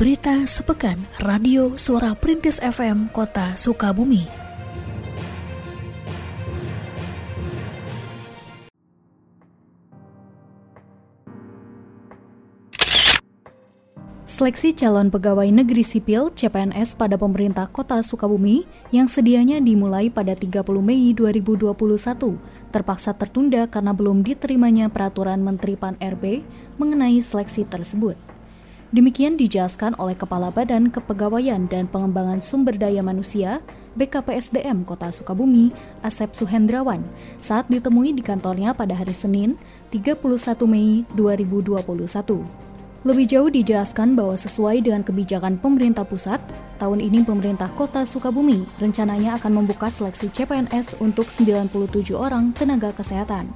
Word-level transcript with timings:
Berita 0.00 0.48
sepekan 0.48 1.02
Radio 1.20 1.76
Suara 1.76 2.16
Perintis 2.16 2.56
FM 2.62 3.12
Kota 3.12 3.52
Sukabumi. 3.58 4.39
Seleksi 14.40 14.72
calon 14.72 15.12
pegawai 15.12 15.52
negeri 15.52 15.84
sipil 15.84 16.32
CPNS 16.32 16.96
pada 16.96 17.20
pemerintah 17.20 17.68
Kota 17.68 18.00
Sukabumi 18.00 18.64
yang 18.88 19.04
sedianya 19.04 19.60
dimulai 19.60 20.08
pada 20.08 20.32
30 20.32 20.64
Mei 20.80 21.12
2021 21.12 21.76
terpaksa 22.72 23.12
tertunda 23.12 23.68
karena 23.68 23.92
belum 23.92 24.24
diterimanya 24.24 24.88
peraturan 24.88 25.44
Menteri 25.44 25.76
Pan 25.76 25.92
RB 26.00 26.40
mengenai 26.80 27.20
seleksi 27.20 27.68
tersebut. 27.68 28.16
Demikian 28.96 29.36
dijelaskan 29.36 29.92
oleh 30.00 30.16
Kepala 30.16 30.48
Badan 30.48 30.88
Kepegawaian 30.88 31.68
dan 31.68 31.84
Pengembangan 31.84 32.40
Sumber 32.40 32.80
Daya 32.80 33.04
Manusia 33.04 33.60
BKPSDM 34.00 34.88
Kota 34.88 35.12
Sukabumi, 35.12 35.68
Asep 36.00 36.32
Suhendrawan, 36.32 37.04
saat 37.44 37.68
ditemui 37.68 38.16
di 38.16 38.24
kantornya 38.24 38.72
pada 38.72 38.96
hari 38.96 39.12
Senin, 39.12 39.60
31 39.92 40.16
Mei 40.64 41.04
2021. 41.12 42.69
Lebih 43.00 43.32
jauh 43.32 43.48
dijelaskan 43.48 44.12
bahwa 44.12 44.36
sesuai 44.36 44.84
dengan 44.84 45.00
kebijakan 45.00 45.56
pemerintah 45.56 46.04
pusat, 46.04 46.36
tahun 46.76 47.00
ini 47.00 47.24
pemerintah 47.24 47.72
Kota 47.72 48.04
Sukabumi 48.04 48.68
rencananya 48.76 49.40
akan 49.40 49.64
membuka 49.64 49.88
seleksi 49.88 50.28
CPNS 50.28 51.00
untuk 51.00 51.32
97 51.32 52.12
orang 52.12 52.52
tenaga 52.52 52.92
kesehatan. 52.92 53.48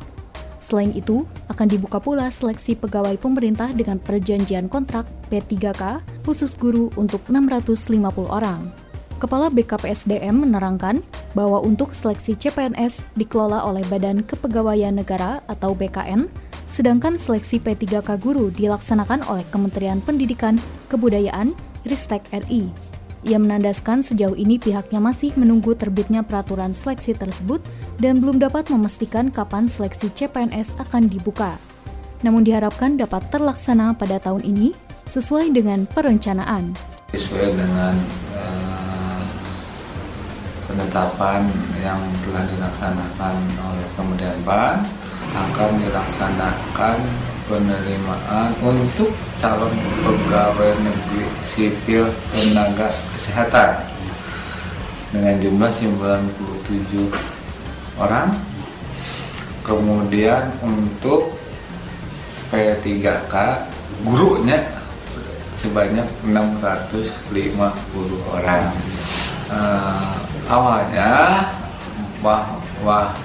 Selain 0.64 0.96
itu, 0.96 1.28
akan 1.52 1.68
dibuka 1.68 2.00
pula 2.00 2.32
seleksi 2.32 2.72
pegawai 2.72 3.20
pemerintah 3.20 3.68
dengan 3.76 4.00
perjanjian 4.00 4.64
kontrak 4.72 5.04
P3K 5.28 6.00
khusus 6.24 6.56
guru 6.56 6.88
untuk 6.96 7.20
650 7.28 8.00
orang. 8.32 8.72
Kepala 9.20 9.52
BKPSDM 9.52 10.40
menerangkan 10.40 11.04
bahwa 11.36 11.60
untuk 11.60 11.92
seleksi 11.92 12.32
CPNS 12.32 13.04
dikelola 13.20 13.60
oleh 13.68 13.84
Badan 13.92 14.24
Kepegawaian 14.24 14.96
Negara 14.96 15.44
atau 15.52 15.76
BKN, 15.76 16.32
sedangkan 16.74 17.14
seleksi 17.14 17.62
P3K 17.62 18.18
guru 18.18 18.50
dilaksanakan 18.50 19.22
oleh 19.30 19.46
Kementerian 19.54 20.02
Pendidikan, 20.02 20.58
Kebudayaan, 20.90 21.54
Ristek 21.86 22.26
RI. 22.34 22.66
Ia 23.24 23.38
menandaskan 23.38 24.02
sejauh 24.02 24.34
ini 24.34 24.58
pihaknya 24.58 24.98
masih 24.98 25.30
menunggu 25.38 25.78
terbitnya 25.78 26.26
peraturan 26.26 26.74
seleksi 26.74 27.14
tersebut 27.14 27.62
dan 28.02 28.18
belum 28.18 28.42
dapat 28.42 28.68
memastikan 28.74 29.30
kapan 29.30 29.70
seleksi 29.70 30.10
CPNS 30.12 30.74
akan 30.82 31.06
dibuka. 31.08 31.56
Namun 32.26 32.42
diharapkan 32.42 32.98
dapat 32.98 33.22
terlaksana 33.30 33.94
pada 33.94 34.18
tahun 34.18 34.42
ini 34.42 34.74
sesuai 35.08 35.54
dengan 35.54 35.86
perencanaan. 35.88 36.74
Sesuai 37.14 37.54
dengan 37.54 37.94
uh, 38.34 39.22
penetapan 40.68 41.48
yang 41.80 42.02
telah 42.28 42.44
dilaksanakan 42.50 43.34
oleh 43.62 43.86
Kementerian 43.94 44.40
Pan 44.42 45.03
akan 45.34 45.70
dilaksanakan 45.82 46.98
penerimaan 47.50 48.54
untuk 48.62 49.10
calon 49.42 49.74
pegawai 50.00 50.70
negeri 50.80 51.26
sipil 51.42 52.08
tenaga 52.32 52.88
kesehatan. 53.12 53.82
Dengan 55.10 55.34
jumlah 55.38 55.70
97 55.70 57.10
orang. 57.98 58.34
Kemudian 59.64 60.52
untuk 60.60 61.40
P3K 62.52 63.34
gurunya 64.04 64.60
sebanyak 65.56 66.04
650 66.28 67.64
orang. 68.28 68.68
Uh, 69.48 70.12
awalnya 70.52 71.40
bahwa 72.20 73.16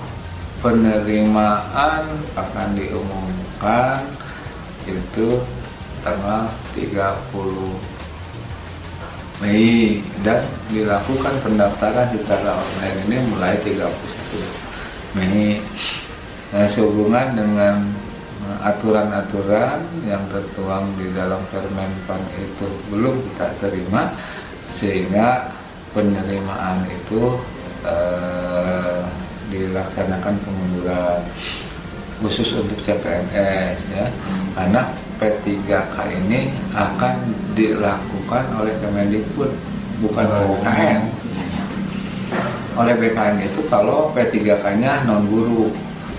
penerimaan 0.60 2.04
akan 2.36 2.68
diumumkan 2.76 4.04
itu 4.84 5.44
tanggal 6.04 6.52
30 6.76 8.00
Mei 9.40 10.04
dan 10.20 10.44
dilakukan 10.68 11.32
pendaftaran 11.40 12.12
secara 12.12 12.60
online 12.60 13.08
ini 13.08 13.18
mulai 13.32 13.56
31 13.64 13.88
Mei. 15.16 15.64
Nah, 16.50 16.68
sehubungan 16.68 17.40
dengan 17.40 17.88
aturan-aturan 18.60 19.80
yang 20.04 20.24
tertuang 20.28 20.92
di 21.00 21.08
dalam 21.16 21.40
Permen 21.54 21.92
Pan 22.04 22.20
itu 22.36 22.68
belum 22.92 23.16
kita 23.32 23.48
terima 23.64 24.12
sehingga 24.76 25.56
penerimaan 25.96 26.84
itu 26.92 27.40
eh, 27.88 28.89
dilaksanakan 29.50 30.36
pengunduran 30.46 31.22
khusus 32.24 32.56
untuk 32.58 32.78
CPNS 32.86 33.80
ya. 33.94 34.06
Karena 34.56 34.94
P3K 35.20 35.96
ini 36.26 36.54
akan 36.72 37.16
dilakukan 37.54 38.46
oleh 38.56 38.74
Kemendikbud 38.80 39.52
bukan 40.00 40.26
oleh 40.26 40.48
oh. 40.48 40.56
BKN 40.56 41.02
oleh 42.80 42.96
BKN 42.96 43.44
itu 43.44 43.62
kalau 43.68 44.16
P3K-nya 44.16 45.04
non 45.04 45.28
guru 45.28 45.68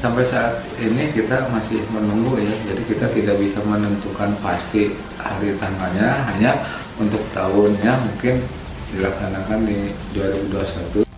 sampai 0.04 0.24
saat 0.28 0.60
ini 0.76 1.08
kita 1.08 1.48
masih 1.48 1.80
menunggu 1.88 2.36
ya. 2.36 2.52
Jadi 2.68 2.82
kita 2.84 3.06
tidak 3.16 3.36
bisa 3.40 3.64
menentukan 3.64 4.36
pasti 4.44 4.92
hari 5.16 5.56
tanggalnya 5.56 6.20
hanya 6.28 6.60
untuk 7.00 7.24
tahunnya 7.32 7.96
mungkin 8.04 8.44
dilaksanakan 8.92 9.58
di 9.64 9.96
2021 10.12 11.09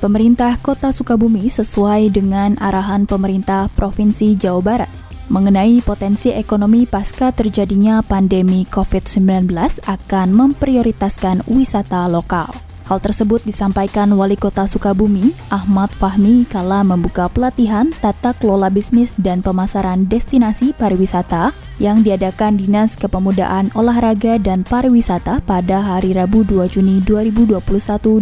pemerintah 0.00 0.56
Kota 0.64 0.90
Sukabumi 0.90 1.46
sesuai 1.46 2.08
dengan 2.10 2.56
arahan 2.56 3.04
pemerintah 3.04 3.68
Provinsi 3.76 4.32
Jawa 4.34 4.64
Barat 4.64 4.90
mengenai 5.30 5.78
potensi 5.84 6.34
ekonomi 6.34 6.88
pasca 6.90 7.30
terjadinya 7.30 8.02
pandemi 8.02 8.66
COVID-19 8.66 9.54
akan 9.86 10.28
memprioritaskan 10.34 11.46
wisata 11.46 12.10
lokal. 12.10 12.50
Hal 12.90 12.98
tersebut 12.98 13.38
disampaikan 13.46 14.10
Wali 14.18 14.34
Kota 14.34 14.66
Sukabumi, 14.66 15.30
Ahmad 15.46 15.94
Fahmi, 15.94 16.42
kala 16.50 16.82
membuka 16.82 17.30
pelatihan 17.30 17.94
tata 18.02 18.34
kelola 18.34 18.66
bisnis 18.66 19.14
dan 19.14 19.46
pemasaran 19.46 20.10
destinasi 20.10 20.74
pariwisata 20.74 21.54
yang 21.78 22.02
diadakan 22.02 22.58
Dinas 22.58 22.98
Kepemudaan 22.98 23.70
Olahraga 23.78 24.42
dan 24.42 24.66
Pariwisata 24.66 25.38
pada 25.46 25.78
hari 25.78 26.18
Rabu 26.18 26.42
2 26.42 26.66
Juni 26.66 26.98
2021 27.06 27.62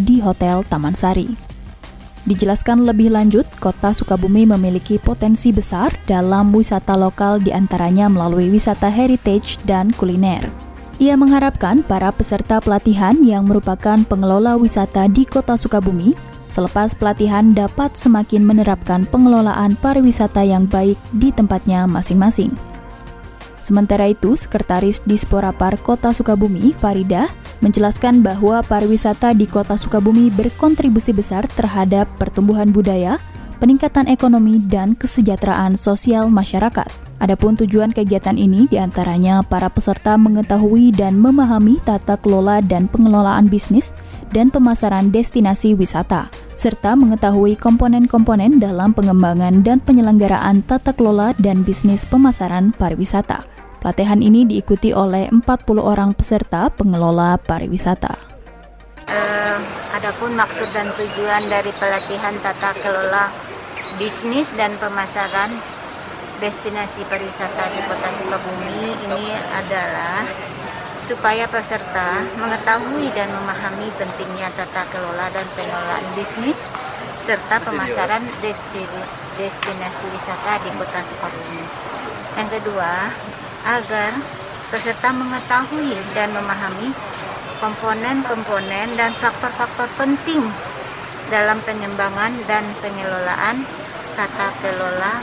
di 0.04 0.20
Hotel 0.20 0.60
Taman 0.68 0.92
Sari. 0.92 1.47
Dijelaskan 2.28 2.84
lebih 2.84 3.08
lanjut, 3.08 3.48
kota 3.56 3.96
Sukabumi 3.96 4.44
memiliki 4.44 5.00
potensi 5.00 5.48
besar 5.48 5.88
dalam 6.04 6.52
wisata 6.52 6.92
lokal 6.92 7.40
di 7.40 7.56
antaranya 7.56 8.04
melalui 8.12 8.52
wisata 8.52 8.92
heritage 8.92 9.56
dan 9.64 9.88
kuliner. 9.96 10.44
Ia 11.00 11.16
mengharapkan 11.16 11.80
para 11.80 12.12
peserta 12.12 12.60
pelatihan 12.60 13.16
yang 13.24 13.48
merupakan 13.48 13.96
pengelola 14.04 14.60
wisata 14.60 15.08
di 15.08 15.24
kota 15.24 15.56
Sukabumi 15.56 16.12
selepas 16.52 16.92
pelatihan 16.92 17.48
dapat 17.48 17.96
semakin 17.96 18.44
menerapkan 18.44 19.08
pengelolaan 19.08 19.72
pariwisata 19.80 20.44
yang 20.44 20.68
baik 20.68 21.00
di 21.16 21.32
tempatnya 21.32 21.88
masing-masing. 21.88 22.52
Sementara 23.68 24.08
itu, 24.08 24.32
Sekretaris 24.32 25.04
Dispora 25.04 25.52
Par 25.52 25.76
Kota 25.76 26.16
Sukabumi, 26.16 26.72
Farida, 26.72 27.28
menjelaskan 27.60 28.24
bahwa 28.24 28.64
pariwisata 28.64 29.36
di 29.36 29.44
kota 29.44 29.76
Sukabumi 29.76 30.32
berkontribusi 30.32 31.12
besar 31.12 31.44
terhadap 31.52 32.08
pertumbuhan 32.16 32.72
budaya, 32.72 33.20
peningkatan 33.60 34.08
ekonomi, 34.08 34.56
dan 34.56 34.96
kesejahteraan 34.96 35.76
sosial 35.76 36.32
masyarakat. 36.32 36.88
Adapun 37.20 37.60
tujuan 37.60 37.92
kegiatan 37.92 38.40
ini 38.40 38.64
di 38.72 38.80
antaranya 38.80 39.44
para 39.44 39.68
peserta 39.68 40.16
mengetahui 40.16 40.88
dan 40.96 41.20
memahami 41.20 41.76
tata 41.84 42.16
kelola 42.16 42.64
dan 42.64 42.88
pengelolaan 42.88 43.52
bisnis 43.52 43.92
dan 44.32 44.48
pemasaran 44.48 45.12
destinasi 45.12 45.76
wisata, 45.76 46.32
serta 46.56 46.96
mengetahui 46.96 47.60
komponen-komponen 47.60 48.56
dalam 48.56 48.96
pengembangan 48.96 49.60
dan 49.60 49.76
penyelenggaraan 49.84 50.64
tata 50.64 50.96
kelola 50.96 51.36
dan 51.36 51.66
bisnis 51.68 52.08
pemasaran 52.08 52.72
pariwisata. 52.72 53.57
Pelatihan 53.78 54.18
ini 54.18 54.42
diikuti 54.42 54.90
oleh 54.90 55.30
40 55.30 55.46
orang 55.78 56.10
peserta 56.10 56.66
pengelola 56.66 57.38
pariwisata. 57.38 58.18
Uh, 59.06 59.58
adapun 59.94 60.34
maksud 60.34 60.66
dan 60.74 60.90
tujuan 60.98 61.46
dari 61.46 61.70
pelatihan 61.78 62.34
tata 62.42 62.74
kelola 62.82 63.30
bisnis 64.02 64.50
dan 64.58 64.74
pemasaran 64.82 65.54
destinasi 66.42 67.06
pariwisata 67.06 67.64
di 67.70 67.80
Kota 67.86 68.08
Sukabumi 68.18 68.94
ini 68.94 69.24
adalah 69.54 70.26
supaya 71.06 71.46
peserta 71.46 72.22
mengetahui 72.36 73.08
dan 73.14 73.30
memahami 73.30 73.88
pentingnya 73.94 74.50
tata 74.58 74.86
kelola 74.90 75.30
dan 75.30 75.46
pengelolaan 75.54 76.06
bisnis 76.18 76.58
serta 77.24 77.62
pemasaran 77.62 78.26
destinasi 79.38 80.04
wisata 80.10 80.52
di 80.66 80.70
Kota 80.74 81.00
Sukabumi. 81.06 81.64
Yang 82.38 82.48
kedua, 82.60 82.92
agar 83.66 84.12
peserta 84.68 85.08
mengetahui 85.10 85.96
dan 86.12 86.30
memahami 86.36 86.92
komponen-komponen 87.58 88.94
dan 88.94 89.10
faktor-faktor 89.18 89.88
penting 89.98 90.44
dalam 91.28 91.58
pengembangan 91.64 92.32
dan 92.46 92.64
pengelolaan 92.80 93.66
tata 94.14 94.48
kelola 94.62 95.20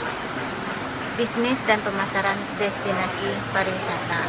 bisnis 1.16 1.60
dan 1.64 1.80
pemasaran 1.80 2.36
destinasi 2.60 3.32
pariwisata. 3.56 4.22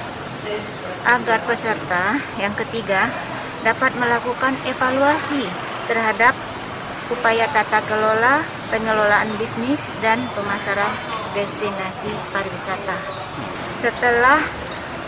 Agar 1.06 1.38
peserta 1.42 2.18
yang 2.38 2.54
ketiga 2.54 3.10
dapat 3.66 3.90
melakukan 3.98 4.54
evaluasi 4.70 5.50
terhadap 5.90 6.34
upaya 7.10 7.46
tata 7.50 7.82
kelola, 7.86 8.42
pengelolaan 8.70 9.30
bisnis 9.38 9.78
dan 10.02 10.22
pemasaran 10.34 10.94
destinasi 11.34 12.14
pariwisata. 12.30 12.98
Setelah 13.86 14.42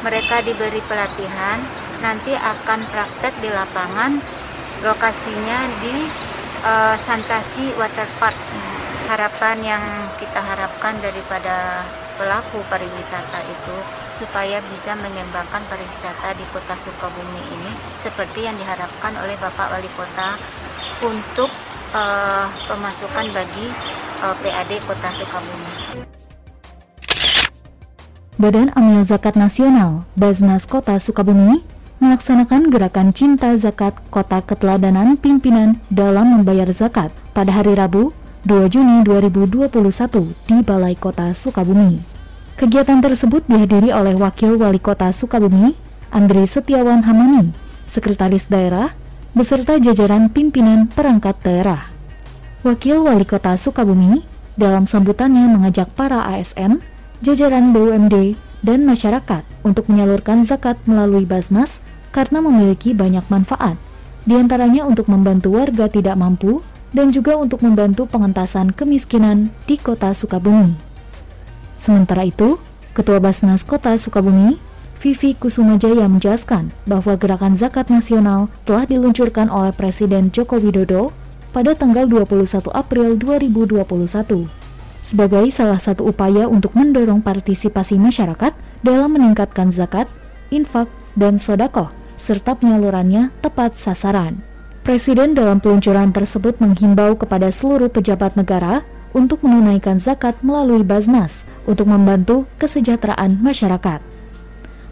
mereka 0.07 0.39
diberi 0.39 0.79
pelatihan, 0.87 1.59
nanti 1.99 2.31
akan 2.31 2.87
praktek 2.87 3.35
di 3.43 3.51
lapangan, 3.51 4.23
lokasinya 4.87 5.67
di 5.83 6.07
uh, 6.63 6.95
Santasi 7.03 7.75
Waterpark. 7.75 8.39
Harapan 9.11 9.57
yang 9.67 9.83
kita 10.23 10.39
harapkan 10.39 10.95
daripada 11.03 11.83
pelaku 12.23 12.63
pariwisata 12.71 13.43
itu 13.51 13.77
supaya 14.23 14.63
bisa 14.71 14.95
mengembangkan 14.95 15.67
pariwisata 15.67 16.39
di 16.39 16.47
kota 16.55 16.79
Sukabumi 16.79 17.43
ini 17.51 17.75
seperti 18.07 18.47
yang 18.47 18.55
diharapkan 18.63 19.11
oleh 19.27 19.35
Bapak 19.43 19.75
Wali 19.75 19.91
Kota 19.99 20.39
untuk 21.03 21.51
uh, 21.99 22.47
pemasukan 22.71 23.27
bagi 23.35 23.67
uh, 24.23 24.39
PAD 24.39 24.71
Kota 24.87 25.11
Sukabumi. 25.19 26.18
Badan 28.39 28.71
Amil 28.79 29.03
Zakat 29.03 29.35
Nasional 29.35 30.07
Basnas 30.15 30.63
Kota 30.63 30.95
Sukabumi 31.03 31.59
melaksanakan 31.99 32.71
gerakan 32.71 33.11
cinta 33.11 33.51
zakat 33.59 33.99
kota 34.15 34.39
keteladanan 34.47 35.19
pimpinan 35.19 35.83
dalam 35.91 36.39
membayar 36.39 36.71
zakat 36.71 37.11
pada 37.35 37.51
hari 37.51 37.75
Rabu 37.75 38.15
2 38.47 38.71
Juni 38.71 39.03
2021 39.03 39.67
di 40.47 40.57
Balai 40.63 40.95
Kota 40.95 41.35
Sukabumi. 41.35 41.99
Kegiatan 42.55 43.03
tersebut 43.03 43.43
dihadiri 43.51 43.91
oleh 43.91 44.15
Wakil 44.15 44.55
Wali 44.55 44.79
Kota 44.79 45.11
Sukabumi, 45.11 45.75
Andri 46.15 46.47
Setiawan 46.47 47.11
Hamani, 47.11 47.51
Sekretaris 47.91 48.47
Daerah, 48.47 48.95
beserta 49.35 49.83
jajaran 49.83 50.31
pimpinan 50.31 50.87
perangkat 50.87 51.35
daerah. 51.43 51.91
Wakil 52.63 53.03
Wali 53.03 53.27
Kota 53.27 53.59
Sukabumi 53.59 54.23
dalam 54.55 54.87
sambutannya 54.87 55.51
mengajak 55.51 55.91
para 55.99 56.23
ASN, 56.39 56.98
jajaran 57.23 57.75
BUMD, 57.75 58.39
dan 58.63 58.83
masyarakat 58.83 59.47
untuk 59.63 59.87
menyalurkan 59.87 60.43
zakat 60.47 60.79
melalui 60.87 61.23
Basnas 61.23 61.79
karena 62.11 62.43
memiliki 62.43 62.97
banyak 62.97 63.23
manfaat, 63.31 63.79
di 64.27 64.35
antaranya 64.35 64.83
untuk 64.89 65.07
membantu 65.07 65.55
warga 65.55 65.87
tidak 65.87 66.19
mampu 66.19 66.65
dan 66.91 67.13
juga 67.13 67.37
untuk 67.37 67.61
membantu 67.61 68.09
pengentasan 68.09 68.73
kemiskinan 68.73 69.53
di 69.69 69.77
kota 69.77 70.11
Sukabumi. 70.17 70.75
Sementara 71.79 72.27
itu, 72.27 72.59
Ketua 72.97 73.23
Basnas 73.23 73.63
Kota 73.63 73.95
Sukabumi, 73.95 74.59
Vivi 74.99 75.39
Kusumajaya 75.39 76.11
menjelaskan 76.11 76.75
bahwa 76.83 77.15
gerakan 77.15 77.55
zakat 77.55 77.87
nasional 77.87 78.51
telah 78.67 78.83
diluncurkan 78.83 79.47
oleh 79.47 79.71
Presiden 79.71 80.35
Joko 80.35 80.59
Widodo 80.59 81.15
pada 81.55 81.79
tanggal 81.79 82.11
21 82.11 82.67
April 82.75 83.15
2021 83.15 84.58
sebagai 85.09 85.49
salah 85.49 85.81
satu 85.81 86.05
upaya 86.13 86.45
untuk 86.45 86.77
mendorong 86.77 87.25
partisipasi 87.25 87.97
masyarakat 87.97 88.53
dalam 88.85 89.17
meningkatkan 89.17 89.73
zakat, 89.73 90.05
infak, 90.53 90.93
dan 91.17 91.41
sodakoh 91.41 91.89
serta 92.21 92.53
penyalurannya 92.53 93.33
tepat 93.41 93.81
sasaran. 93.81 94.45
Presiden 94.85 95.33
dalam 95.33 95.65
peluncuran 95.65 96.13
tersebut 96.13 96.61
menghimbau 96.61 97.17
kepada 97.17 97.49
seluruh 97.49 97.89
pejabat 97.89 98.37
negara 98.37 98.85
untuk 99.17 99.41
menunaikan 99.49 99.97
zakat 99.97 100.37
melalui 100.45 100.85
Baznas 100.85 101.45
untuk 101.65 101.89
membantu 101.89 102.45
kesejahteraan 102.61 103.41
masyarakat. 103.41 104.01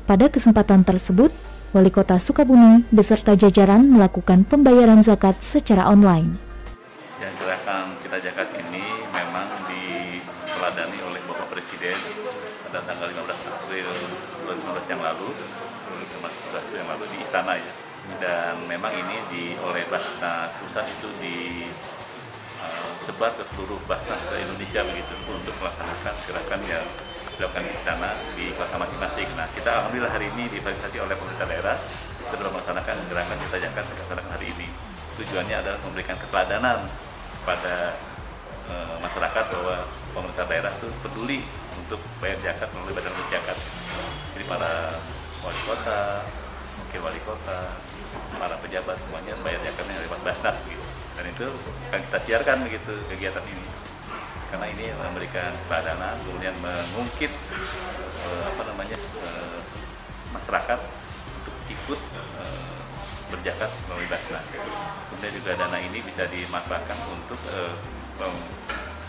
Pada 0.08 0.26
kesempatan 0.32 0.80
tersebut, 0.80 1.28
Wali 1.76 1.92
Kota 1.92 2.16
Sukabumi 2.16 2.88
beserta 2.88 3.36
jajaran 3.36 3.84
melakukan 3.84 4.48
pembayaran 4.48 5.04
zakat 5.04 5.36
secara 5.44 5.84
online. 5.92 6.40
Dan 7.20 7.32
kita 7.36 7.56
memang 7.64 8.45
diteladani 10.66 10.98
oleh 10.98 11.22
Bapak 11.30 11.46
Presiden 11.54 11.94
pada 12.66 12.82
tanggal 12.90 13.06
15 13.06 13.22
April 13.54 13.86
2015 14.50 14.90
yang 14.90 14.98
lalu 14.98 15.30
Basnas 16.18 16.66
yang 16.74 16.90
lalu 16.90 17.06
di 17.06 17.22
istana 17.22 17.54
ya 17.54 17.72
dan 18.18 18.58
memang 18.66 18.90
ini 18.90 19.16
di 19.30 19.44
oleh 19.62 19.86
Basnas 19.86 20.50
pusat 20.58 20.90
itu 20.90 21.06
di 21.22 21.70
uh, 22.66 22.90
sebar 23.06 23.38
ke 23.38 23.46
seluruh 23.54 23.78
Basnas 23.86 24.18
Indonesia 24.34 24.82
begitu 24.90 25.14
untuk 25.30 25.54
melaksanakan 25.62 26.14
gerakan 26.26 26.60
yang 26.66 26.82
dilakukan 27.38 27.62
di 27.62 27.80
sana 27.86 28.10
di 28.34 28.50
kota 28.58 28.74
masing-masing. 28.74 29.28
Nah 29.38 29.46
kita 29.54 29.70
alhamdulillah 29.70 30.10
hari 30.10 30.34
ini 30.34 30.50
difasilitasi 30.50 30.98
oleh 30.98 31.14
pemerintah 31.14 31.46
daerah 31.46 31.78
sudah 32.26 32.50
melaksanakan 32.50 32.96
gerakan 33.06 33.38
kita 33.38 33.56
jangan 33.70 33.86
laksanakan 33.86 34.30
hari 34.34 34.50
ini. 34.50 34.66
Tujuannya 35.14 35.62
adalah 35.62 35.78
memberikan 35.86 36.18
keteladanan 36.18 36.90
kepada 37.38 37.94
uh, 38.70 38.96
masyarakat 39.02 39.44
bahwa 39.52 39.76
pemerintah 40.16 40.46
daerah 40.48 40.72
itu 40.76 40.88
peduli 41.04 41.40
untuk 41.76 42.00
bayar 42.18 42.38
zakat 42.42 42.68
melalui 42.72 42.94
badan 42.96 43.12
zakat. 43.28 43.58
Jadi 44.34 44.44
para 44.48 44.96
wali 45.44 45.60
kota, 45.64 46.24
wakil 46.82 47.00
wali 47.04 47.20
kota, 47.22 47.58
para 48.36 48.56
pejabat 48.60 48.96
semuanya 49.00 49.32
bayar 49.44 49.60
zakatnya 49.62 50.02
lewat 50.04 50.20
Basnas 50.24 50.56
gitu. 50.66 50.84
Dan 51.16 51.24
itu 51.32 51.46
akan 51.88 52.00
kita 52.10 52.18
siarkan 52.28 52.58
begitu 52.68 52.92
kegiatan 53.08 53.44
ini. 53.48 53.66
Karena 54.46 54.66
ini 54.70 54.84
memberikan 54.94 55.52
padanan, 55.66 56.16
kemudian 56.22 56.54
mengungkit 56.62 57.32
eh, 57.32 58.42
apa 58.46 58.62
namanya 58.68 58.98
eh, 59.00 59.58
masyarakat 60.30 60.80
untuk 61.42 61.54
ikut 61.72 62.00
eh, 62.14 62.78
berjakat 63.32 63.70
melalui 63.88 64.08
Basnas. 64.12 64.44
Kemudian 65.10 65.32
juga 65.34 65.50
dana 65.56 65.78
ini 65.80 65.98
bisa 66.04 66.28
dimanfaatkan 66.30 66.98
untuk 67.10 67.40
eh, 67.52 67.74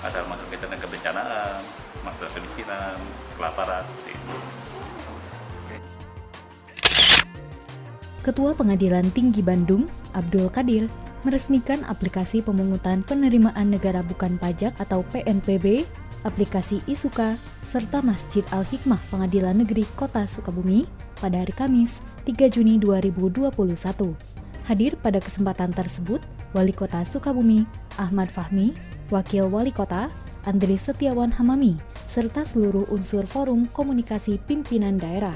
ada 0.03 0.19
kaitan 0.51 0.79
kebencanaan, 0.79 1.59
masalah 2.05 2.31
kemiskinan, 2.31 2.95
kelaparan. 3.35 3.85
Ketua 8.23 8.51
Pengadilan 8.51 9.07
Tinggi 9.15 9.39
Bandung, 9.39 9.87
Abdul 10.11 10.51
Kadir, 10.51 10.91
meresmikan 11.23 11.87
aplikasi 11.87 12.43
pemungutan 12.43 12.99
penerimaan 13.07 13.71
negara 13.71 14.03
bukan 14.03 14.35
pajak 14.35 14.75
atau 14.83 15.03
PNPB, 15.15 15.87
aplikasi 16.27 16.83
Isuka, 16.91 17.39
serta 17.63 18.03
Masjid 18.03 18.43
Al-Hikmah 18.51 18.99
Pengadilan 19.07 19.63
Negeri 19.63 19.87
Kota 19.95 20.27
Sukabumi 20.27 20.83
pada 21.23 21.39
hari 21.39 21.55
Kamis 21.55 22.03
3 22.27 22.51
Juni 22.51 22.75
2021. 22.83 23.55
Hadir 24.67 24.99
pada 24.99 25.23
kesempatan 25.23 25.71
tersebut, 25.71 26.19
Wali 26.51 26.75
Kota 26.75 26.99
Sukabumi, 27.07 27.63
Ahmad 27.95 28.27
Fahmi, 28.27 28.75
Wakil 29.07 29.47
Wali 29.47 29.71
Kota, 29.71 30.11
Andri 30.43 30.75
Setiawan 30.75 31.31
Hamami, 31.35 31.79
serta 32.07 32.43
seluruh 32.43 32.87
unsur 32.91 33.23
forum 33.23 33.67
komunikasi 33.71 34.39
pimpinan 34.47 34.99
daerah. 34.99 35.35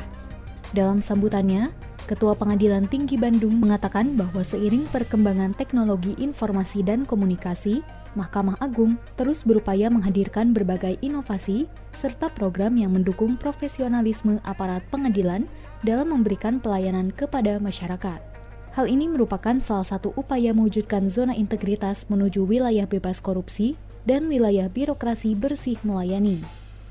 Dalam 0.71 1.03
sambutannya, 1.03 1.71
Ketua 2.07 2.35
Pengadilan 2.35 2.89
Tinggi 2.91 3.15
Bandung 3.15 3.61
mengatakan 3.61 4.19
bahwa 4.19 4.43
seiring 4.43 4.83
perkembangan 4.91 5.55
teknologi 5.55 6.11
informasi 6.19 6.83
dan 6.83 7.07
komunikasi, 7.07 7.79
Mahkamah 8.19 8.59
Agung 8.59 8.99
terus 9.15 9.47
berupaya 9.47 9.87
menghadirkan 9.87 10.51
berbagai 10.51 10.99
inovasi 10.99 11.71
serta 11.95 12.27
program 12.27 12.75
yang 12.75 12.91
mendukung 12.91 13.39
profesionalisme 13.39 14.43
aparat 14.43 14.83
pengadilan 14.91 15.47
dalam 15.87 16.11
memberikan 16.11 16.59
pelayanan 16.59 17.15
kepada 17.15 17.55
masyarakat. 17.63 18.30
Hal 18.71 18.87
ini 18.87 19.11
merupakan 19.11 19.59
salah 19.59 19.83
satu 19.83 20.15
upaya 20.15 20.55
mewujudkan 20.55 21.11
zona 21.11 21.35
integritas 21.35 22.07
menuju 22.07 22.47
wilayah 22.47 22.87
bebas 22.87 23.19
korupsi 23.19 23.75
dan 24.07 24.31
wilayah 24.31 24.71
birokrasi 24.71 25.35
bersih 25.35 25.75
melayani. 25.83 26.39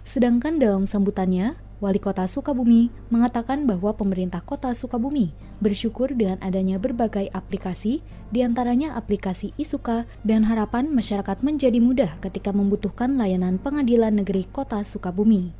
Sedangkan 0.05 0.61
dalam 0.61 0.85
sambutannya, 0.85 1.57
Wali 1.81 1.97
Kota 1.97 2.29
Sukabumi 2.29 2.93
mengatakan 3.09 3.65
bahwa 3.65 3.97
pemerintah 3.97 4.45
Kota 4.45 4.77
Sukabumi 4.77 5.33
bersyukur 5.65 6.13
dengan 6.13 6.37
adanya 6.45 6.77
berbagai 6.77 7.33
aplikasi, 7.33 8.05
di 8.29 8.45
antaranya 8.45 8.93
aplikasi 9.01 9.57
Isuka, 9.57 10.05
dan 10.21 10.45
harapan 10.45 10.93
masyarakat 10.93 11.41
menjadi 11.41 11.81
mudah 11.81 12.13
ketika 12.21 12.53
membutuhkan 12.53 13.17
layanan 13.17 13.57
pengadilan 13.57 14.21
negeri 14.21 14.45
Kota 14.53 14.85
Sukabumi. 14.85 15.57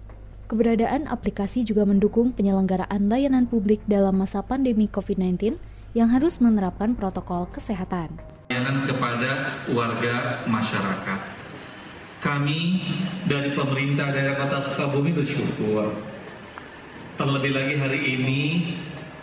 Keberadaan 0.53 1.09
aplikasi 1.09 1.65
juga 1.65 1.89
mendukung 1.89 2.37
penyelenggaraan 2.37 3.09
layanan 3.09 3.49
publik 3.49 3.81
dalam 3.89 4.21
masa 4.21 4.45
pandemi 4.45 4.91
COVID-19 4.91 5.57
yang 5.91 6.11
harus 6.11 6.39
menerapkan 6.39 6.95
protokol 6.95 7.51
kesehatan. 7.51 8.15
pelayanan 8.47 8.83
kepada 8.83 9.63
warga 9.71 10.43
masyarakat. 10.47 11.21
Kami 12.19 12.83
dari 13.31 13.55
pemerintah 13.55 14.11
daerah 14.11 14.43
kota 14.43 14.59
Sukabumi 14.59 15.15
bersyukur. 15.15 15.95
Terlebih 17.15 17.53
lagi 17.55 17.75
hari 17.79 18.01
ini 18.19 18.43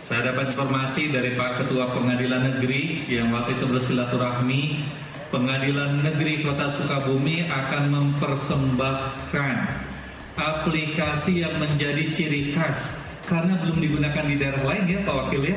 saya 0.00 0.32
dapat 0.32 0.56
informasi 0.56 1.12
dari 1.12 1.36
Pak 1.36 1.60
Ketua 1.60 1.92
Pengadilan 1.92 2.40
Negeri 2.40 3.04
yang 3.04 3.28
waktu 3.36 3.60
itu 3.60 3.68
bersilaturahmi 3.68 4.80
Pengadilan 5.28 6.00
Negeri 6.00 6.40
Kota 6.40 6.72
Sukabumi 6.72 7.44
akan 7.52 7.92
mempersembahkan 7.92 9.54
aplikasi 10.40 11.44
yang 11.44 11.60
menjadi 11.60 12.16
ciri 12.16 12.56
khas 12.56 12.96
karena 13.28 13.60
belum 13.60 13.76
digunakan 13.76 14.24
di 14.24 14.34
daerah 14.40 14.64
lain 14.64 14.84
ya 14.88 14.98
Pak 15.04 15.14
Wakil 15.28 15.42
ya 15.52 15.56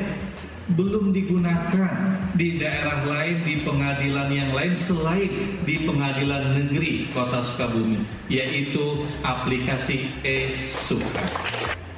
belum 0.70 1.10
digunakan 1.10 1.94
di 2.38 2.54
daerah 2.62 3.02
lain 3.02 3.42
di 3.42 3.54
pengadilan 3.66 4.30
yang 4.30 4.50
lain 4.54 4.74
selain 4.78 5.58
di 5.66 5.82
pengadilan 5.82 6.54
negeri 6.54 7.10
Kota 7.10 7.42
Sukabumi 7.42 7.98
yaitu 8.30 9.02
aplikasi 9.26 10.06
e-suka. 10.22 11.26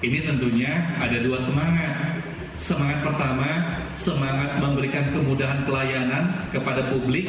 Ini 0.01 0.25
tentunya 0.25 0.97
ada 1.01 1.17
dua 1.21 1.41
semangat. 1.41 2.21
Semangat 2.55 3.05
pertama, 3.05 3.51
semangat 3.93 4.57
memberikan 4.63 5.13
kemudahan 5.13 5.65
pelayanan 5.69 6.33
kepada 6.49 6.89
publik. 6.89 7.29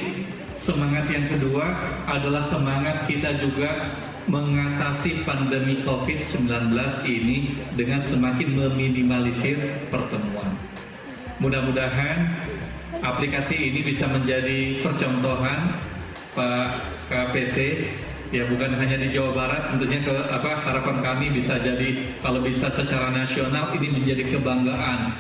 Semangat 0.55 1.11
yang 1.11 1.27
kedua 1.27 1.67
adalah 2.07 2.47
semangat 2.47 3.03
kita 3.11 3.35
juga 3.43 3.91
mengatasi 4.31 5.27
pandemi 5.27 5.83
COVID-19 5.83 6.71
ini 7.03 7.59
dengan 7.75 8.01
semakin 8.07 8.49
meminimalisir 8.55 9.87
pertemuan. 9.91 10.74
Mudah-mudahan 11.43 12.31
aplikasi 13.03 13.75
ini 13.75 13.83
bisa 13.83 14.07
menjadi 14.07 14.79
percontohan 14.79 15.75
Pak 16.31 16.67
KPT 17.11 17.57
ya 18.31 18.47
bukan 18.47 18.71
hanya 18.75 18.95
di 18.99 19.11
Jawa 19.11 19.35
Barat 19.35 19.71
tentunya 19.71 19.99
ke 19.99 20.11
apa 20.11 20.63
harapan 20.63 20.97
kami 21.03 21.25
bisa 21.35 21.59
jadi 21.59 22.15
kalau 22.23 22.39
bisa 22.39 22.71
secara 22.71 23.11
nasional 23.11 23.75
ini 23.75 23.91
menjadi 23.91 24.23
kebanggaan. 24.35 25.11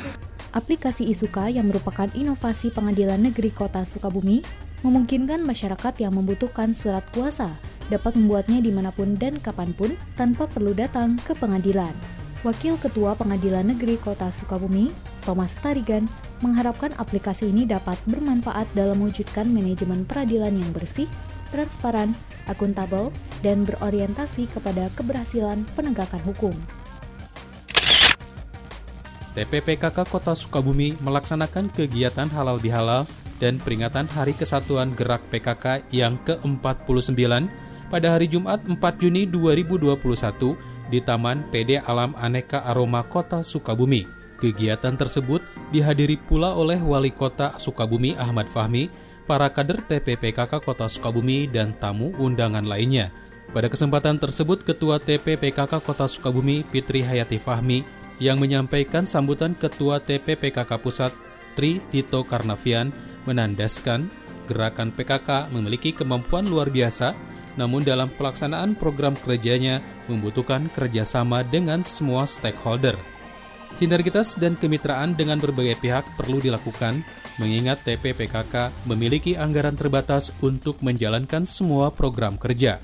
Aplikasi 0.55 1.11
Isuka 1.11 1.51
yang 1.51 1.67
merupakan 1.67 2.07
inovasi 2.15 2.71
Pengadilan 2.71 3.19
Negeri 3.19 3.51
Kota 3.51 3.83
Sukabumi 3.83 4.39
memungkinkan 4.87 5.43
masyarakat 5.43 5.99
yang 5.99 6.15
membutuhkan 6.15 6.71
surat 6.71 7.03
kuasa 7.11 7.51
dapat 7.91 8.15
membuatnya 8.15 8.63
di 8.63 8.71
mana 8.71 8.89
pun 8.89 9.19
dan 9.19 9.35
kapan 9.43 9.75
pun 9.75 9.99
tanpa 10.15 10.47
perlu 10.47 10.71
datang 10.71 11.19
ke 11.27 11.35
pengadilan. 11.35 11.91
Wakil 12.45 12.77
Ketua 12.77 13.17
Pengadilan 13.17 13.73
Negeri 13.73 13.97
Kota 13.97 14.29
Sukabumi, 14.29 14.93
Thomas 15.25 15.57
Tarigan, 15.65 16.05
mengharapkan 16.45 16.93
aplikasi 17.01 17.49
ini 17.49 17.65
dapat 17.65 17.97
bermanfaat 18.05 18.69
dalam 18.77 19.01
mewujudkan 19.01 19.49
manajemen 19.49 20.05
peradilan 20.05 20.53
yang 20.53 20.69
bersih, 20.69 21.09
transparan, 21.49 22.13
akuntabel, 22.45 23.09
dan 23.41 23.65
berorientasi 23.65 24.45
kepada 24.53 24.93
keberhasilan 24.93 25.65
penegakan 25.73 26.21
hukum. 26.21 26.53
TPPKK 29.33 30.05
Kota 30.05 30.37
Sukabumi 30.37 30.93
melaksanakan 31.01 31.73
kegiatan 31.73 32.29
halal 32.29 32.61
bihalal 32.61 33.09
dan 33.41 33.57
peringatan 33.57 34.05
Hari 34.05 34.37
Kesatuan 34.37 34.93
Gerak 34.93 35.25
PKK 35.33 35.81
yang 35.89 36.21
ke-49 36.21 37.49
pada 37.89 38.07
hari 38.13 38.29
Jumat 38.29 38.61
4 38.69 38.77
Juni 39.01 39.25
2021 39.25 40.74
di 40.89 41.01
Taman 41.01 41.49
PD 41.49 41.81
Alam 41.81 42.13
Aneka 42.17 42.65
Aroma 42.65 43.05
Kota 43.05 43.41
Sukabumi. 43.41 44.05
Kegiatan 44.37 44.99
tersebut 44.99 45.41
dihadiri 45.71 46.19
pula 46.19 46.53
oleh 46.53 46.77
Wali 46.81 47.09
Kota 47.09 47.55
Sukabumi 47.57 48.13
Ahmad 48.19 48.45
Fahmi, 48.51 48.91
para 49.25 49.49
kader 49.49 49.81
TPPKK 49.87 50.61
Kota 50.61 50.85
Sukabumi, 50.85 51.49
dan 51.49 51.73
tamu 51.77 52.13
undangan 52.19 52.67
lainnya. 52.67 53.09
Pada 53.55 53.71
kesempatan 53.71 54.19
tersebut, 54.19 54.67
Ketua 54.67 54.99
TPPKK 54.99 55.79
Kota 55.81 56.05
Sukabumi 56.05 56.67
Fitri 56.67 57.01
Hayati 57.01 57.39
Fahmi 57.39 57.87
yang 58.19 58.39
menyampaikan 58.39 59.07
sambutan 59.07 59.55
Ketua 59.55 60.03
TPPKK 60.03 60.71
Pusat 60.79 61.11
Tri 61.55 61.79
Tito 61.91 62.23
Karnavian 62.27 62.91
menandaskan 63.23 64.11
gerakan 64.45 64.93
PKK 64.93 65.49
memiliki 65.49 65.95
kemampuan 65.95 66.45
luar 66.45 66.69
biasa 66.69 67.15
namun 67.55 67.81
dalam 67.81 68.11
pelaksanaan 68.11 68.75
program 68.75 69.15
kerjanya 69.15 69.79
membutuhkan 70.11 70.67
kerjasama 70.73 71.41
dengan 71.45 71.81
semua 71.81 72.25
stakeholder. 72.25 72.97
Sinergitas 73.75 74.39
dan 74.39 74.55
kemitraan 74.55 75.19
dengan 75.19 75.35
berbagai 75.35 75.75
pihak 75.83 76.07
perlu 76.15 76.39
dilakukan, 76.39 77.03
mengingat 77.35 77.83
TPPKK 77.83 78.71
memiliki 78.87 79.35
anggaran 79.35 79.75
terbatas 79.75 80.31
untuk 80.39 80.79
menjalankan 80.79 81.43
semua 81.43 81.91
program 81.91 82.39
kerja. 82.39 82.79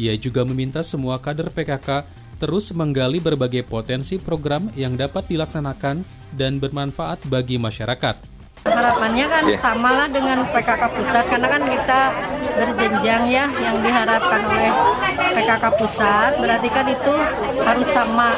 Ia 0.00 0.16
juga 0.16 0.42
meminta 0.48 0.80
semua 0.80 1.20
kader 1.20 1.52
PKK 1.52 2.08
terus 2.40 2.72
menggali 2.74 3.22
berbagai 3.22 3.62
potensi 3.62 4.18
program 4.18 4.72
yang 4.74 4.98
dapat 4.98 5.28
dilaksanakan 5.30 6.02
dan 6.34 6.58
bermanfaat 6.58 7.22
bagi 7.30 7.62
masyarakat 7.62 8.34
Harapannya 8.64 9.26
kan 9.28 9.44
yeah. 9.44 9.60
samalah 9.60 10.08
dengan 10.08 10.48
PKK 10.48 10.82
pusat 10.96 11.24
karena 11.28 11.48
kan 11.52 11.62
kita 11.68 12.00
berjenjang 12.54 13.22
ya 13.28 13.46
yang 13.60 13.76
diharapkan 13.82 14.40
oleh 14.46 14.72
PKK 15.34 15.64
pusat. 15.78 16.30
Berarti 16.38 16.68
kan 16.70 16.86
itu 16.88 17.14
harus 17.62 17.88
sama 17.90 18.34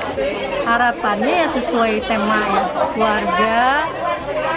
harapannya 0.66 1.46
ya 1.46 1.48
sesuai 1.48 2.02
tema 2.04 2.40
ya 2.40 2.62
keluarga 2.92 3.60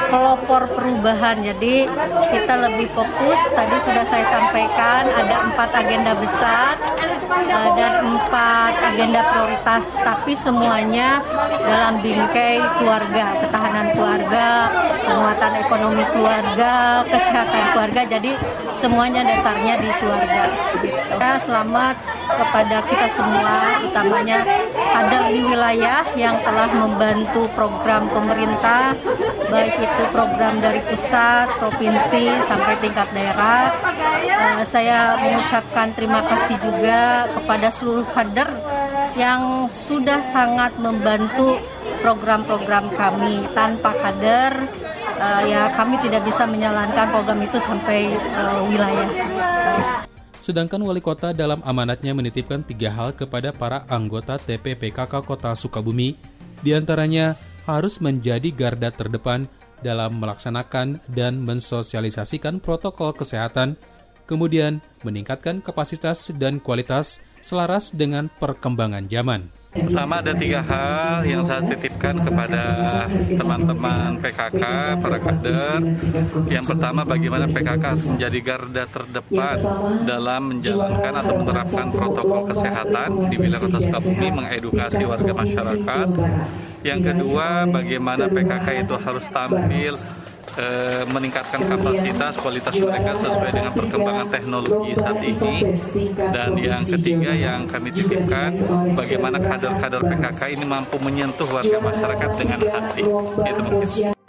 pelopor 0.09 0.65
perubahan. 0.73 1.37
Jadi 1.45 1.85
kita 2.33 2.53
lebih 2.57 2.89
fokus. 2.91 3.39
Tadi 3.53 3.75
sudah 3.85 4.05
saya 4.09 4.25
sampaikan 4.27 5.05
ada 5.13 5.35
empat 5.45 5.69
agenda 5.77 6.17
besar 6.17 6.73
uh, 7.29 7.69
dan 7.77 7.93
empat 8.03 8.73
agenda 8.93 9.21
prioritas. 9.31 9.85
Tapi 10.01 10.33
semuanya 10.33 11.21
dalam 11.61 12.01
bingkai 12.01 12.57
keluarga 12.81 13.37
ketahanan 13.45 13.87
keluarga 13.93 14.68
penguatan 15.29 15.61
ekonomi 15.61 16.03
keluarga 16.09 17.05
kesehatan 17.05 17.63
keluarga 17.69 18.01
jadi 18.17 18.33
semuanya 18.73 19.21
dasarnya 19.21 19.77
di 19.77 19.89
keluarga 20.01 20.43
gitu. 20.81 21.21
Selamat 21.45 22.01
kepada 22.33 22.81
kita 22.89 23.07
semua 23.13 23.77
utamanya 23.85 24.41
kader 24.73 25.29
di 25.29 25.41
wilayah 25.45 26.01
yang 26.17 26.33
telah 26.41 26.65
membantu 26.73 27.45
program 27.53 28.09
pemerintah 28.09 28.97
baik 29.53 29.77
itu 29.77 30.03
program 30.09 30.57
dari 30.65 30.81
pusat, 30.89 31.45
provinsi 31.61 32.25
sampai 32.49 32.73
tingkat 32.81 33.09
daerah. 33.13 33.69
Uh, 34.33 34.65
saya 34.65 35.13
mengucapkan 35.21 35.93
terima 35.93 36.25
kasih 36.25 36.57
juga 36.57 37.29
kepada 37.37 37.69
seluruh 37.69 38.07
kader 38.17 38.49
yang 39.13 39.69
sudah 39.69 40.21
sangat 40.25 40.73
membantu 40.81 41.61
program-program 42.01 42.93
kami. 42.93 43.43
Tanpa 43.51 43.91
kader, 43.91 44.69
uh, 45.19 45.43
ya 45.43 45.69
kami 45.75 45.99
tidak 45.99 46.23
bisa 46.23 46.47
menjalankan 46.47 47.11
program 47.11 47.39
itu 47.43 47.59
sampai 47.59 48.09
uh, 48.33 48.63
wilayah. 48.65 49.07
Sedangkan 50.39 50.79
wali 50.79 51.03
kota 51.03 51.35
dalam 51.35 51.59
amanatnya 51.67 52.15
menitipkan 52.15 52.63
tiga 52.63 52.89
hal 52.95 53.11
kepada 53.11 53.51
para 53.51 53.83
anggota 53.91 54.39
TPPKK 54.39 55.21
Kota 55.27 55.51
Sukabumi, 55.51 56.15
di 56.63 56.71
antaranya 56.71 57.35
harus 57.67 57.99
menjadi 57.99 58.49
garda 58.49 58.89
terdepan 58.89 59.51
dalam 59.83 60.15
melaksanakan 60.17 61.03
dan 61.11 61.43
mensosialisasikan 61.43 62.63
protokol 62.63 63.11
kesehatan, 63.11 63.75
kemudian 64.25 64.79
meningkatkan 65.03 65.59
kapasitas 65.59 66.31
dan 66.39 66.63
kualitas 66.63 67.19
selaras 67.43 67.91
dengan 67.91 68.31
perkembangan 68.39 69.11
zaman. 69.11 69.58
Pertama 69.69 70.17
ada 70.17 70.33
tiga 70.33 70.65
hal 70.65 71.21
yang 71.29 71.45
saya 71.45 71.61
titipkan 71.61 72.17
kepada 72.25 72.63
teman-teman 73.37 74.17
PKK, 74.17 74.63
para 74.97 75.17
kader. 75.21 75.77
Yang 76.49 76.65
pertama 76.73 77.05
bagaimana 77.05 77.45
PKK 77.45 77.85
menjadi 78.09 78.39
garda 78.41 78.83
terdepan 78.89 79.57
dalam 80.09 80.41
menjalankan 80.57 81.13
atau 81.21 81.35
menerapkan 81.37 81.87
protokol 81.93 82.41
kesehatan 82.49 83.09
di 83.29 83.35
wilayah 83.37 83.61
Kota 83.61 83.79
Sukabumi, 83.85 84.27
mengedukasi 84.41 85.01
warga 85.05 85.33
masyarakat. 85.37 86.07
Yang 86.81 87.01
kedua 87.13 87.69
bagaimana 87.69 88.25
PKK 88.25 88.89
itu 88.89 88.95
harus 88.97 89.25
tampil 89.29 89.93
eh, 90.59 91.03
meningkatkan 91.07 91.63
kapasitas 91.63 92.35
kualitas 92.37 92.75
mereka 92.75 93.11
sesuai 93.15 93.51
dengan 93.55 93.71
perkembangan 93.71 94.27
teknologi 94.27 94.91
saat 94.99 95.19
ini. 95.23 95.55
Dan 96.19 96.51
yang 96.59 96.83
ketiga 96.83 97.31
yang 97.31 97.65
kami 97.65 97.89
titipkan 97.95 98.51
bagaimana 98.93 99.39
kader-kader 99.39 100.01
PKK 100.03 100.41
ini 100.59 100.65
mampu 100.67 100.99
menyentuh 100.99 101.47
warga 101.47 101.79
masyarakat 101.79 102.31
dengan 102.35 102.59
hati. 102.67 103.03
Itu 103.47 103.61
mungkin. 103.63 104.19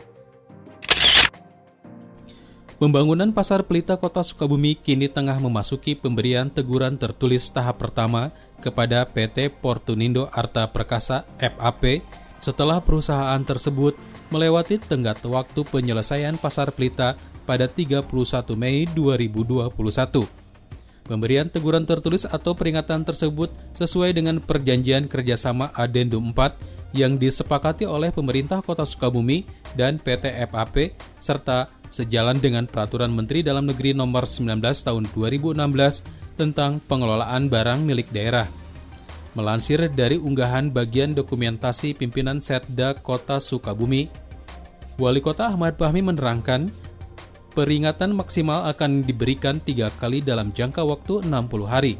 Pembangunan 2.80 3.28
Pasar 3.28 3.60
Pelita 3.60 4.00
Kota 4.00 4.24
Sukabumi 4.24 4.72
kini 4.72 5.04
tengah 5.04 5.36
memasuki 5.36 5.92
pemberian 5.92 6.48
teguran 6.48 6.96
tertulis 6.96 7.52
tahap 7.52 7.76
pertama 7.76 8.32
kepada 8.56 9.04
PT 9.04 9.52
Portunindo 9.60 10.32
Arta 10.32 10.64
Perkasa 10.64 11.28
FAP 11.36 12.00
setelah 12.40 12.80
perusahaan 12.80 13.36
tersebut 13.44 13.92
melewati 14.30 14.78
tenggat 14.78 15.22
waktu 15.26 15.60
penyelesaian 15.66 16.38
pasar 16.38 16.70
pelita 16.72 17.18
pada 17.44 17.66
31 17.66 18.06
Mei 18.54 18.86
2021. 18.94 20.26
Pemberian 21.10 21.50
teguran 21.50 21.82
tertulis 21.82 22.22
atau 22.22 22.54
peringatan 22.54 23.02
tersebut 23.02 23.50
sesuai 23.74 24.14
dengan 24.14 24.38
perjanjian 24.38 25.10
kerjasama 25.10 25.74
Adendum 25.74 26.30
4 26.30 26.94
yang 26.94 27.18
disepakati 27.18 27.86
oleh 27.86 28.14
pemerintah 28.14 28.62
kota 28.62 28.86
Sukabumi 28.86 29.42
dan 29.74 29.98
PT 29.98 30.30
FAP 30.50 30.94
serta 31.18 31.70
sejalan 31.90 32.38
dengan 32.38 32.70
Peraturan 32.70 33.10
Menteri 33.10 33.42
Dalam 33.42 33.66
Negeri 33.66 33.94
Nomor 33.94 34.26
19 34.26 34.62
Tahun 34.62 35.04
2016 35.10 36.38
tentang 36.38 36.78
pengelolaan 36.86 37.50
barang 37.50 37.82
milik 37.82 38.08
daerah. 38.14 38.59
Melansir 39.38 39.78
dari 39.94 40.18
unggahan 40.18 40.74
bagian 40.74 41.14
dokumentasi 41.14 41.94
pimpinan 41.94 42.42
Setda 42.42 42.98
Kota 42.98 43.38
Sukabumi, 43.38 44.10
Wali 44.98 45.22
Kota 45.22 45.46
Ahmad 45.46 45.78
Fahmi 45.78 46.02
menerangkan 46.02 46.66
peringatan 47.54 48.10
maksimal 48.10 48.66
akan 48.66 49.06
diberikan 49.06 49.62
tiga 49.62 49.86
kali 50.02 50.18
dalam 50.18 50.50
jangka 50.50 50.82
waktu 50.82 51.22
60 51.30 51.30
hari. 51.70 51.94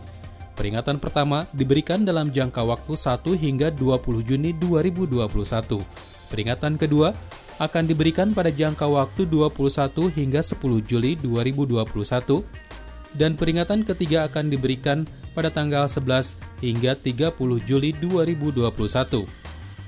Peringatan 0.59 0.99
pertama 0.99 1.47
diberikan 1.55 2.03
dalam 2.03 2.35
jangka 2.35 2.67
waktu 2.67 2.93
1 2.93 3.23
hingga 3.39 3.73
20 3.73 4.27
Juni 4.27 4.51
2021. 4.59 5.81
Peringatan 6.29 6.77
kedua 6.77 7.15
akan 7.63 7.85
diberikan 7.87 8.35
pada 8.35 8.51
jangka 8.51 8.85
waktu 8.91 9.25
21 9.31 10.11
hingga 10.13 10.43
10 10.43 10.61
Juli 10.83 11.15
2021 11.17 12.70
dan 13.17 13.35
peringatan 13.35 13.83
ketiga 13.83 14.29
akan 14.31 14.51
diberikan 14.53 15.09
pada 15.33 15.51
tanggal 15.51 15.87
11 15.87 16.39
hingga 16.63 16.95
30 16.95 17.35
Juli 17.67 17.91
2021. 17.99 19.27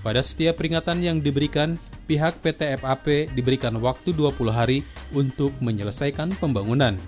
Pada 0.02 0.19
setiap 0.19 0.59
peringatan 0.59 0.99
yang 0.99 1.19
diberikan, 1.23 1.79
pihak 2.11 2.43
PT 2.43 2.75
FAP 2.83 3.31
diberikan 3.38 3.79
waktu 3.79 4.11
20 4.11 4.50
hari 4.50 4.83
untuk 5.14 5.55
menyelesaikan 5.62 6.35
pembangunan. 6.43 6.99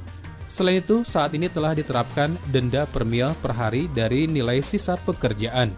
Selain 0.46 0.78
itu, 0.78 1.02
saat 1.02 1.34
ini 1.34 1.50
telah 1.50 1.74
diterapkan 1.74 2.30
denda 2.54 2.86
per 2.86 3.02
mil 3.02 3.34
per 3.42 3.50
hari 3.50 3.90
dari 3.90 4.30
nilai 4.30 4.62
sisa 4.62 4.94
pekerjaan. 5.02 5.74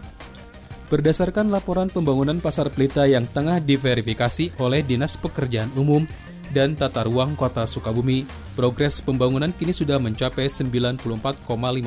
Berdasarkan 0.87 1.51
laporan 1.51 1.89
pembangunan 1.91 2.39
Pasar 2.39 2.71
Pelita 2.71 3.03
yang 3.09 3.27
tengah 3.27 3.59
diverifikasi 3.59 4.55
oleh 4.61 4.85
Dinas 4.85 5.19
Pekerjaan 5.19 5.73
Umum 5.75 6.07
dan 6.51 6.75
Tata 6.75 7.03
Ruang 7.07 7.33
Kota 7.33 7.63
Sukabumi, 7.63 8.27
progres 8.55 8.99
pembangunan 8.99 9.51
kini 9.55 9.71
sudah 9.71 9.97
mencapai 9.97 10.47
94,5 10.47 11.43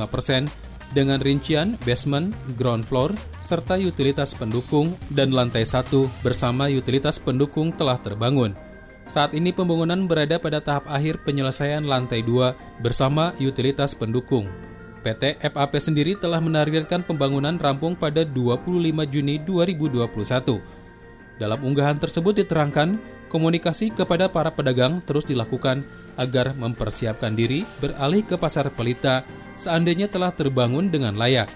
persen 0.09 0.49
dengan 0.91 1.23
rincian 1.23 1.79
basement, 1.87 2.35
ground 2.59 2.83
floor, 2.83 3.15
serta 3.45 3.79
utilitas 3.79 4.35
pendukung 4.35 4.95
dan 5.15 5.31
lantai 5.31 5.63
satu 5.63 6.11
bersama 6.27 6.67
utilitas 6.67 7.19
pendukung 7.19 7.71
telah 7.71 7.99
terbangun. 7.99 8.55
Saat 9.11 9.35
ini 9.35 9.51
pembangunan 9.51 10.07
berada 10.07 10.39
pada 10.39 10.63
tahap 10.63 10.87
akhir 10.87 11.27
penyelesaian 11.27 11.83
lantai 11.83 12.23
2 12.23 12.83
bersama 12.83 13.35
utilitas 13.43 13.91
pendukung. 13.91 14.47
PT 15.01 15.41
FAP 15.41 15.73
sendiri 15.81 16.13
telah 16.15 16.39
menargetkan 16.39 17.03
pembangunan 17.03 17.57
rampung 17.57 17.97
pada 17.97 18.23
25 18.23 18.85
Juni 19.09 19.41
2021. 19.43 20.63
Dalam 21.41 21.59
unggahan 21.65 21.97
tersebut 21.97 22.45
diterangkan, 22.45 23.01
komunikasi 23.31 23.95
kepada 23.95 24.27
para 24.27 24.51
pedagang 24.51 24.99
terus 25.07 25.23
dilakukan 25.23 25.87
agar 26.19 26.53
mempersiapkan 26.59 27.33
diri 27.33 27.63
beralih 27.79 28.27
ke 28.27 28.35
pasar 28.35 28.67
pelita 28.75 29.23
seandainya 29.55 30.11
telah 30.11 30.35
terbangun 30.35 30.91
dengan 30.91 31.15
layak. 31.15 31.47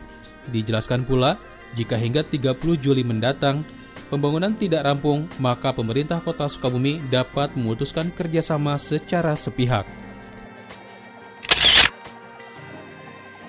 Dijelaskan 0.55 1.03
pula, 1.03 1.35
jika 1.75 1.99
hingga 1.99 2.23
30 2.23 2.79
Juli 2.79 3.03
mendatang, 3.03 3.67
pembangunan 4.07 4.55
tidak 4.55 4.87
rampung, 4.87 5.27
maka 5.43 5.75
pemerintah 5.75 6.23
kota 6.23 6.47
Sukabumi 6.47 7.03
dapat 7.11 7.59
memutuskan 7.59 8.15
kerjasama 8.15 8.79
secara 8.79 9.35
sepihak. 9.35 9.85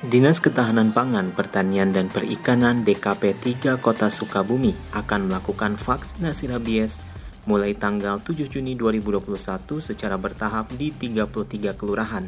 Dinas 0.05 0.37
Ketahanan 0.37 0.93
Pangan, 0.93 1.33
Pertanian, 1.33 1.89
dan 1.89 2.13
Perikanan 2.13 2.85
DKP 2.85 3.33
3 3.57 3.81
Kota 3.81 4.05
Sukabumi 4.13 4.77
akan 4.93 5.33
melakukan 5.33 5.81
vaksinasi 5.81 6.53
rabies 6.53 7.01
mulai 7.45 7.77
tanggal 7.77 8.21
7 8.21 8.49
Juni 8.49 8.77
2021 8.77 9.79
secara 9.81 10.17
bertahap 10.17 10.69
di 10.75 10.89
33 10.89 11.73
kelurahan 11.77 12.25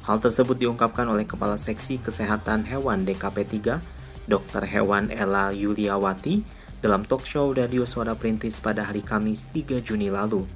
Hal 0.00 0.16
tersebut 0.18 0.56
diungkapkan 0.56 1.04
oleh 1.12 1.28
Kepala 1.28 1.60
Seksi 1.60 2.00
Kesehatan 2.00 2.64
Hewan 2.64 3.04
DKP 3.04 3.46
3, 3.62 4.26
Dr. 4.26 4.64
Hewan 4.64 5.12
Ella 5.12 5.52
Yuliawati, 5.52 6.40
dalam 6.80 7.04
talk 7.04 7.28
show 7.28 7.52
Radio 7.52 7.84
Suara 7.84 8.16
Perintis 8.16 8.64
pada 8.64 8.88
hari 8.88 9.04
Kamis 9.04 9.46
3 9.52 9.84
Juni 9.84 10.08
lalu. 10.08 10.48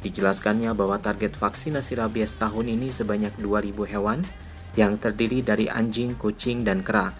Dijelaskannya 0.00 0.72
bahwa 0.72 0.96
target 0.96 1.36
vaksinasi 1.36 2.00
rabies 2.00 2.34
tahun 2.40 2.72
ini 2.72 2.88
sebanyak 2.88 3.36
2.000 3.36 3.94
hewan 3.94 4.24
yang 4.80 4.96
terdiri 4.96 5.44
dari 5.44 5.68
anjing, 5.68 6.16
kucing, 6.16 6.64
dan 6.64 6.80
kera. 6.80 7.12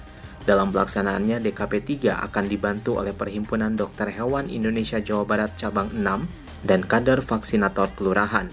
Dalam 0.47 0.71
pelaksanaannya, 0.71 1.43
DKP 1.43 1.99
3 2.07 2.23
akan 2.31 2.45
dibantu 2.47 3.03
oleh 3.03 3.11
Perhimpunan 3.11 3.75
Dokter 3.75 4.15
Hewan 4.15 4.47
Indonesia 4.47 5.03
Jawa 5.03 5.27
Barat 5.27 5.59
Cabang 5.59 5.91
6 5.91 6.63
dan 6.63 6.87
kader 6.87 7.19
vaksinator 7.19 7.91
kelurahan. 7.99 8.47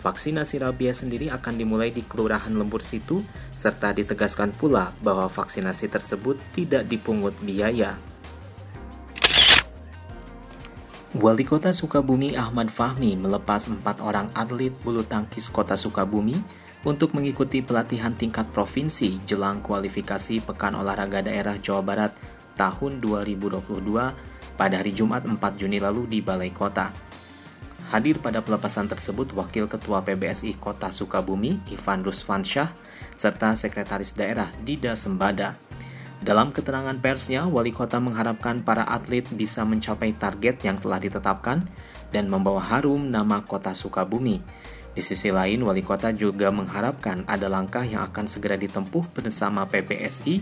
Vaksinasi 0.00 0.64
rabies 0.64 1.04
sendiri 1.04 1.28
akan 1.28 1.60
dimulai 1.60 1.92
di 1.92 2.00
Kelurahan 2.00 2.48
Lembur 2.48 2.80
Situ, 2.80 3.20
serta 3.60 3.92
ditegaskan 3.92 4.56
pula 4.56 4.96
bahwa 5.04 5.28
vaksinasi 5.28 5.92
tersebut 5.92 6.40
tidak 6.56 6.88
dipungut 6.88 7.36
biaya. 7.44 7.96
Wali 11.12 11.44
Kota 11.44 11.76
Sukabumi 11.76 12.40
Ahmad 12.40 12.72
Fahmi 12.72 13.20
melepas 13.20 13.68
empat 13.68 14.00
orang 14.00 14.32
atlet 14.32 14.72
bulu 14.80 15.04
tangkis 15.04 15.52
Kota 15.52 15.76
Sukabumi 15.76 16.40
untuk 16.84 17.16
mengikuti 17.16 17.64
pelatihan 17.64 18.12
tingkat 18.12 18.44
provinsi 18.52 19.24
jelang 19.24 19.64
kualifikasi 19.64 20.44
Pekan 20.44 20.76
Olahraga 20.76 21.24
Daerah 21.24 21.56
Jawa 21.56 21.80
Barat 21.80 22.12
tahun 22.60 23.00
2022 23.00 23.64
pada 24.54 24.74
hari 24.78 24.92
Jumat 24.92 25.24
4 25.24 25.40
Juni 25.56 25.80
lalu 25.80 26.04
di 26.06 26.20
Balai 26.20 26.52
Kota. 26.52 26.92
Hadir 27.88 28.20
pada 28.20 28.44
pelepasan 28.44 28.88
tersebut 28.88 29.32
Wakil 29.32 29.64
Ketua 29.64 30.04
PBSI 30.04 30.60
Kota 30.60 30.92
Sukabumi, 30.92 31.60
Ivan 31.72 32.04
Rusfansyah, 32.04 32.68
serta 33.16 33.56
Sekretaris 33.56 34.12
Daerah 34.12 34.52
Dida 34.64 34.92
Sembada. 34.92 35.56
Dalam 36.24 36.56
keterangan 36.56 36.96
persnya, 36.96 37.44
Wali 37.44 37.72
Kota 37.72 38.00
mengharapkan 38.00 38.64
para 38.64 38.84
atlet 38.88 39.24
bisa 39.36 39.60
mencapai 39.64 40.16
target 40.16 40.64
yang 40.64 40.80
telah 40.80 40.96
ditetapkan 40.96 41.64
dan 42.08 42.32
membawa 42.32 42.64
harum 42.64 43.12
nama 43.12 43.44
Kota 43.44 43.76
Sukabumi. 43.76 44.40
Di 44.94 45.02
sisi 45.02 45.26
lain, 45.34 45.58
Wali 45.66 45.82
Kota 45.82 46.14
juga 46.14 46.54
mengharapkan 46.54 47.26
ada 47.26 47.50
langkah 47.50 47.82
yang 47.82 48.06
akan 48.06 48.30
segera 48.30 48.54
ditempuh 48.54 49.10
bersama 49.10 49.66
PBSI 49.66 50.38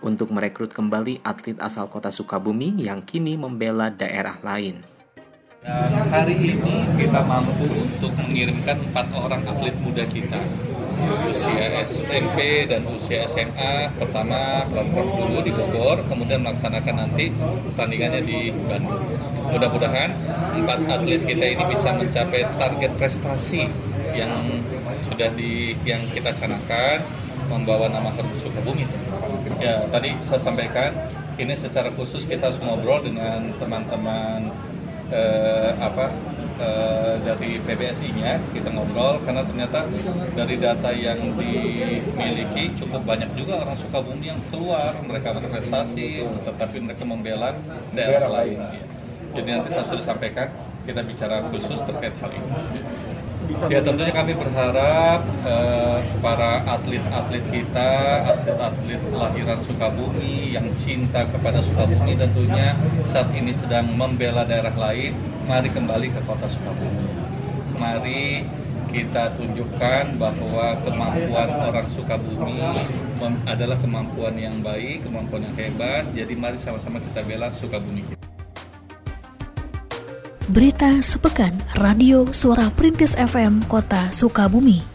untuk 0.00 0.32
merekrut 0.32 0.72
kembali 0.72 1.20
atlet 1.20 1.60
asal 1.60 1.84
Kota 1.92 2.08
Sukabumi 2.08 2.80
yang 2.80 3.04
kini 3.04 3.36
membela 3.36 3.92
daerah 3.92 4.40
lain. 4.40 4.80
Dan 5.60 6.08
hari 6.08 6.32
ini 6.32 6.88
kita 6.96 7.20
mampu 7.28 7.68
untuk 7.68 8.08
mengirimkan 8.24 8.80
empat 8.88 9.12
orang 9.12 9.44
atlet 9.44 9.76
muda 9.84 10.08
kita 10.08 10.40
usia 11.28 11.84
SMP 11.84 12.68
dan 12.68 12.84
usia 12.88 13.24
SMA 13.28 13.88
pertama 13.96 14.64
kelompok 14.68 15.04
dulu 15.16 15.38
di 15.40 15.52
Bogor 15.52 16.00
kemudian 16.08 16.44
melaksanakan 16.44 16.96
nanti 17.06 17.32
pertandingannya 17.72 18.20
di 18.24 18.52
Bandung 18.68 19.00
mudah-mudahan 19.48 20.10
empat 20.60 20.80
atlet 20.88 21.20
kita 21.24 21.46
ini 21.56 21.64
bisa 21.72 21.88
mencapai 21.96 22.42
target 22.56 22.92
prestasi 23.00 23.89
yang 24.14 24.46
sudah 25.08 25.30
di 25.34 25.74
yang 25.86 26.02
kita 26.10 26.34
canangkan 26.34 27.02
membawa 27.50 27.90
nama 27.90 28.14
harum 28.14 28.30
Sukabumi 28.38 28.86
ya 29.58 29.84
tadi 29.90 30.14
saya 30.22 30.38
sampaikan 30.38 30.94
ini 31.40 31.56
secara 31.56 31.90
khusus 31.96 32.22
kita 32.28 32.52
harus 32.52 32.60
ngobrol 32.62 33.02
dengan 33.02 33.50
teman-teman 33.58 34.52
eh, 35.10 35.72
apa 35.82 36.14
eh, 36.62 37.14
dari 37.26 37.58
PBSI-nya 37.58 38.38
kita 38.54 38.70
ngobrol 38.70 39.18
karena 39.26 39.42
ternyata 39.42 39.88
dari 40.38 40.54
data 40.60 40.90
yang 40.94 41.18
dimiliki 41.34 42.70
cukup 42.78 43.02
banyak 43.02 43.30
juga 43.34 43.66
orang 43.66 43.76
Sukabumi 43.80 44.30
yang 44.30 44.40
keluar 44.54 44.94
mereka 45.02 45.34
berprestasi 45.34 46.22
tetapi 46.46 46.76
mereka 46.86 47.02
membela 47.02 47.56
daerah 47.96 48.30
lain. 48.30 48.58
Ya. 48.58 48.84
Jadi 49.30 49.48
nanti 49.54 49.68
saya 49.70 49.86
sudah 49.86 50.04
sampaikan 50.10 50.50
kita 50.82 51.06
bicara 51.06 51.38
khusus 51.54 51.78
terkait 51.86 52.14
hal 52.18 52.30
ini. 52.34 52.50
Ya 53.68 53.84
tentunya 53.84 54.08
kami 54.08 54.32
berharap 54.32 55.20
eh, 55.44 55.98
para 56.24 56.64
atlet-atlet 56.64 57.44
kita, 57.52 57.92
atlet-atlet 58.32 59.00
kelahiran 59.12 59.60
Sukabumi 59.60 60.56
yang 60.56 60.64
cinta 60.80 61.20
kepada 61.28 61.60
Sukabumi 61.60 62.16
tentunya 62.16 62.72
saat 63.04 63.28
ini 63.36 63.52
sedang 63.52 63.92
membela 63.92 64.48
daerah 64.48 64.72
lain, 64.72 65.12
mari 65.44 65.68
kembali 65.68 66.08
ke 66.08 66.20
kota 66.24 66.48
Sukabumi. 66.48 67.04
Mari 67.76 68.48
kita 68.88 69.36
tunjukkan 69.36 70.16
bahwa 70.16 70.80
kemampuan 70.80 71.48
orang 71.60 71.88
Sukabumi 71.92 72.60
adalah 73.44 73.76
kemampuan 73.76 74.34
yang 74.40 74.56
baik, 74.64 75.04
kemampuan 75.04 75.44
yang 75.44 75.56
hebat. 75.60 76.08
Jadi 76.16 76.32
mari 76.32 76.56
sama-sama 76.56 76.96
kita 76.96 77.20
bela 77.28 77.52
Sukabumi 77.52 78.08
kita. 78.08 78.19
Berita 80.50 80.98
Sepekan 80.98 81.54
Radio 81.78 82.26
Suara 82.34 82.74
Perintis 82.74 83.14
FM 83.14 83.70
Kota 83.70 84.10
Sukabumi. 84.10 84.89